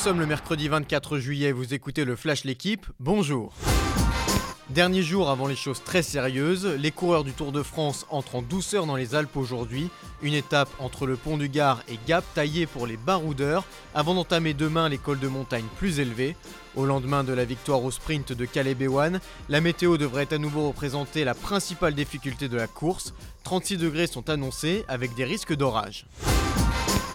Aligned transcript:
sommes 0.00 0.20
le 0.20 0.24
mercredi 0.24 0.66
24 0.66 1.18
juillet, 1.18 1.52
vous 1.52 1.74
écoutez 1.74 2.06
le 2.06 2.16
Flash 2.16 2.44
L'équipe, 2.44 2.86
bonjour. 3.00 3.52
Dernier 4.70 5.02
jour 5.02 5.28
avant 5.28 5.46
les 5.46 5.56
choses 5.56 5.82
très 5.84 6.00
sérieuses, 6.00 6.64
les 6.64 6.90
coureurs 6.90 7.22
du 7.22 7.34
Tour 7.34 7.52
de 7.52 7.62
France 7.62 8.06
entrent 8.08 8.36
en 8.36 8.40
douceur 8.40 8.86
dans 8.86 8.96
les 8.96 9.14
Alpes 9.14 9.36
aujourd'hui. 9.36 9.90
Une 10.22 10.32
étape 10.32 10.70
entre 10.78 11.06
le 11.06 11.16
pont 11.16 11.36
du 11.36 11.50
Gard 11.50 11.82
et 11.86 11.98
Gap 12.08 12.24
taillée 12.34 12.64
pour 12.64 12.86
les 12.86 12.96
baroudeurs 12.96 13.64
avant 13.94 14.14
d'entamer 14.14 14.54
demain 14.54 14.88
les 14.88 14.96
cols 14.96 15.18
de 15.18 15.28
montagne 15.28 15.66
plus 15.76 16.00
élevés. 16.00 16.34
Au 16.76 16.86
lendemain 16.86 17.22
de 17.22 17.34
la 17.34 17.44
victoire 17.44 17.84
au 17.84 17.90
sprint 17.90 18.32
de 18.32 18.46
Calais 18.46 18.74
Béwan, 18.74 19.20
la 19.50 19.60
météo 19.60 19.98
devrait 19.98 20.32
à 20.32 20.38
nouveau 20.38 20.68
représenter 20.68 21.24
la 21.24 21.34
principale 21.34 21.94
difficulté 21.94 22.48
de 22.48 22.56
la 22.56 22.68
course. 22.68 23.12
36 23.44 23.76
degrés 23.76 24.06
sont 24.06 24.30
annoncés 24.30 24.82
avec 24.88 25.14
des 25.14 25.24
risques 25.24 25.54
d'orage. 25.54 26.06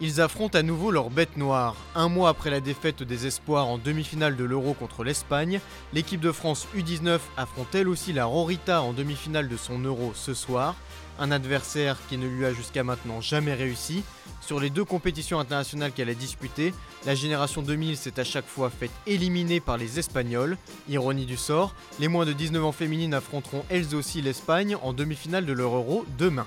Ils 0.00 0.20
affrontent 0.20 0.56
à 0.56 0.62
nouveau 0.62 0.92
leur 0.92 1.10
bête 1.10 1.36
noire. 1.36 1.74
Un 1.96 2.08
mois 2.08 2.28
après 2.28 2.50
la 2.50 2.60
défaite 2.60 3.02
des 3.02 3.26
Espoirs 3.26 3.66
en 3.66 3.78
demi-finale 3.78 4.36
de 4.36 4.44
l'Euro 4.44 4.74
contre 4.74 5.02
l'Espagne, 5.02 5.60
l'équipe 5.92 6.20
de 6.20 6.30
France 6.30 6.68
U19 6.76 7.18
affronte 7.36 7.74
elle 7.74 7.88
aussi 7.88 8.12
la 8.12 8.24
Rorita 8.24 8.80
en 8.80 8.92
demi-finale 8.92 9.48
de 9.48 9.56
son 9.56 9.80
Euro 9.80 10.12
ce 10.14 10.34
soir. 10.34 10.76
Un 11.18 11.32
adversaire 11.32 11.96
qui 12.08 12.16
ne 12.16 12.28
lui 12.28 12.46
a 12.46 12.52
jusqu'à 12.52 12.84
maintenant 12.84 13.20
jamais 13.20 13.54
réussi. 13.54 14.04
Sur 14.40 14.60
les 14.60 14.70
deux 14.70 14.84
compétitions 14.84 15.40
internationales 15.40 15.90
qu'elle 15.90 16.10
a 16.10 16.14
disputées, 16.14 16.72
la 17.04 17.16
génération 17.16 17.60
2000 17.60 17.96
s'est 17.96 18.20
à 18.20 18.24
chaque 18.24 18.46
fois 18.46 18.70
faite 18.70 18.92
éliminer 19.08 19.58
par 19.58 19.78
les 19.78 19.98
Espagnols. 19.98 20.56
Ironie 20.88 21.26
du 21.26 21.36
sort, 21.36 21.74
les 21.98 22.06
moins 22.06 22.24
de 22.24 22.32
19 22.32 22.64
ans 22.64 22.72
féminines 22.72 23.14
affronteront 23.14 23.64
elles 23.68 23.96
aussi 23.96 24.22
l'Espagne 24.22 24.76
en 24.80 24.92
demi-finale 24.92 25.44
de 25.44 25.52
leur 25.52 25.74
Euro 25.74 26.06
demain. 26.18 26.46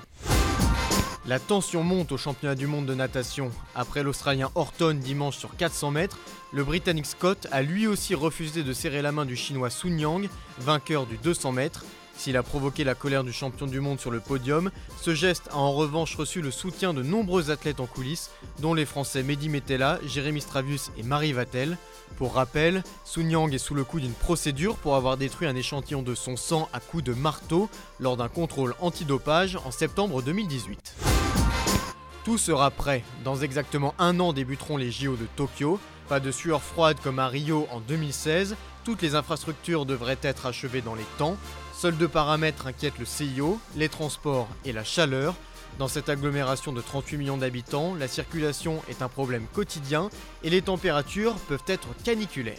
La 1.27 1.37
tension 1.37 1.83
monte 1.83 2.11
au 2.11 2.17
championnat 2.17 2.55
du 2.55 2.65
monde 2.65 2.87
de 2.87 2.95
natation. 2.95 3.51
Après 3.75 4.01
l'Australien 4.01 4.49
Horton 4.55 4.97
dimanche 4.99 5.37
sur 5.37 5.55
400 5.55 5.91
mètres, 5.91 6.17
le 6.51 6.63
Britannique 6.63 7.05
Scott 7.05 7.45
a 7.51 7.61
lui 7.61 7.85
aussi 7.85 8.15
refusé 8.15 8.63
de 8.63 8.73
serrer 8.73 9.03
la 9.03 9.11
main 9.11 9.25
du 9.25 9.35
Chinois 9.35 9.69
Sun 9.69 9.99
Yang, 9.99 10.29
vainqueur 10.57 11.05
du 11.05 11.17
200 11.17 11.51
mètres. 11.51 11.85
S'il 12.17 12.37
a 12.37 12.43
provoqué 12.43 12.83
la 12.83 12.95
colère 12.95 13.23
du 13.23 13.31
champion 13.31 13.67
du 13.67 13.79
monde 13.79 13.99
sur 13.99 14.09
le 14.09 14.19
podium, 14.19 14.71
ce 14.99 15.13
geste 15.13 15.47
a 15.51 15.57
en 15.57 15.73
revanche 15.73 16.15
reçu 16.15 16.41
le 16.41 16.49
soutien 16.49 16.91
de 16.91 17.03
nombreux 17.03 17.51
athlètes 17.51 17.79
en 17.79 17.85
coulisses, 17.85 18.31
dont 18.59 18.73
les 18.73 18.85
Français 18.85 19.21
Mehdi 19.21 19.47
Metella, 19.47 19.99
Jérémy 20.05 20.41
Stravius 20.41 20.91
et 20.97 21.03
Marie 21.03 21.33
Vatel. 21.33 21.77
Pour 22.17 22.33
rappel, 22.33 22.83
Sun 23.05 23.29
Yang 23.29 23.53
est 23.53 23.59
sous 23.59 23.75
le 23.75 23.83
coup 23.83 23.99
d'une 23.99 24.13
procédure 24.13 24.75
pour 24.75 24.95
avoir 24.95 25.17
détruit 25.17 25.47
un 25.47 25.55
échantillon 25.55 26.01
de 26.01 26.15
son 26.15 26.35
sang 26.35 26.67
à 26.73 26.79
coups 26.79 27.03
de 27.03 27.13
marteau 27.13 27.69
lors 27.99 28.17
d'un 28.17 28.27
contrôle 28.27 28.73
antidopage 28.79 29.55
en 29.63 29.71
septembre 29.71 30.23
2018. 30.23 31.10
Tout 32.23 32.37
sera 32.37 32.69
prêt. 32.69 33.03
Dans 33.23 33.37
exactement 33.37 33.95
un 33.97 34.19
an 34.19 34.31
débuteront 34.31 34.77
les 34.77 34.91
JO 34.91 35.15
de 35.15 35.25
Tokyo. 35.35 35.79
Pas 36.07 36.19
de 36.19 36.31
sueur 36.31 36.61
froide 36.61 36.97
comme 37.03 37.17
à 37.17 37.27
Rio 37.27 37.67
en 37.71 37.79
2016. 37.79 38.55
Toutes 38.83 39.01
les 39.01 39.15
infrastructures 39.15 39.85
devraient 39.85 40.19
être 40.21 40.45
achevées 40.45 40.81
dans 40.81 40.93
les 40.93 41.05
temps. 41.17 41.35
Seuls 41.75 41.97
deux 41.97 42.07
paramètres 42.07 42.67
inquiètent 42.67 42.99
le 42.99 43.05
CIO, 43.05 43.59
les 43.75 43.89
transports 43.89 44.47
et 44.65 44.71
la 44.71 44.83
chaleur. 44.83 45.33
Dans 45.79 45.87
cette 45.87 46.09
agglomération 46.09 46.73
de 46.73 46.81
38 46.81 47.17
millions 47.17 47.37
d'habitants, 47.37 47.95
la 47.95 48.07
circulation 48.07 48.83
est 48.87 49.01
un 49.01 49.07
problème 49.07 49.47
quotidien 49.53 50.09
et 50.43 50.51
les 50.51 50.61
températures 50.61 51.33
peuvent 51.47 51.63
être 51.65 51.87
caniculaires. 52.03 52.57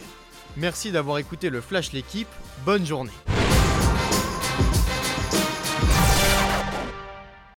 Merci 0.57 0.91
d'avoir 0.91 1.19
écouté 1.19 1.49
le 1.49 1.61
Flash 1.61 1.93
l'équipe, 1.93 2.27
bonne 2.65 2.85
journée. 2.85 3.11